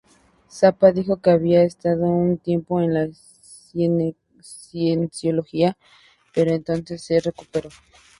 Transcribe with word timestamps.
Zappa 0.49 0.91
dijo 0.91 1.17
que 1.17 1.29
"había 1.29 1.61
estado 1.61 2.05
un 2.07 2.39
tiempo 2.39 2.81
en 2.81 2.95
la 2.95 3.07
cienciología, 4.41 5.77
pero 6.33 6.49
entonces 6.55 7.03
se 7.03 7.19
recuperó". 7.19 7.69